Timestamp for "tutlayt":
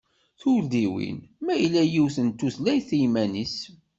2.39-2.89